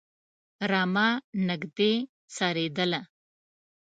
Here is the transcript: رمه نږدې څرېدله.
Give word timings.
رمه 0.71 1.07
نږدې 1.47 1.93
څرېدله. 2.35 3.01